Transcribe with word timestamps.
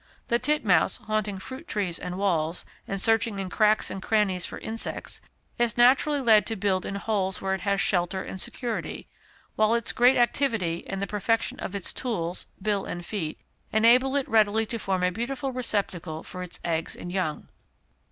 The 0.29 0.39
titmouse, 0.39 0.97
haunting 0.97 1.37
fruit 1.37 1.67
trees 1.67 1.99
and 1.99 2.17
walls, 2.17 2.65
and 2.87 2.99
searching 2.99 3.37
in 3.37 3.51
cracks 3.51 3.91
and 3.91 4.01
crannies 4.01 4.47
for 4.47 4.57
insects, 4.57 5.21
is 5.59 5.77
naturally 5.77 6.19
led 6.21 6.47
to 6.47 6.55
build 6.55 6.87
in 6.87 6.95
holes 6.95 7.39
where 7.39 7.53
it 7.53 7.61
has 7.61 7.79
shelter 7.79 8.23
and 8.23 8.41
security; 8.41 9.07
while 9.55 9.75
its 9.75 9.93
great 9.93 10.17
activity, 10.17 10.83
and 10.87 11.03
the 11.03 11.05
perfection 11.05 11.59
of 11.59 11.75
its 11.75 11.93
tools 11.93 12.47
(bill 12.59 12.83
and 12.85 13.05
feet), 13.05 13.39
enable 13.71 14.15
it 14.15 14.27
readily 14.27 14.65
to 14.65 14.79
form 14.79 15.03
a 15.03 15.11
beautiful 15.11 15.51
receptacle 15.51 16.23
for 16.23 16.41
its 16.41 16.59
eggs 16.65 16.95
and 16.95 17.11
young. 17.11 17.49